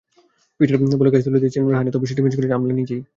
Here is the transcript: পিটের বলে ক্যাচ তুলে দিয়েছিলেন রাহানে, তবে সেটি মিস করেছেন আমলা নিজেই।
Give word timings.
পিটের 0.59 0.77
বলে 0.99 1.11
ক্যাচ 1.11 1.23
তুলে 1.25 1.41
দিয়েছিলেন 1.41 1.67
রাহানে, 1.67 1.91
তবে 1.91 2.05
সেটি 2.09 2.21
মিস 2.23 2.33
করেছেন 2.35 2.57
আমলা 2.57 2.73
নিজেই। 2.73 3.01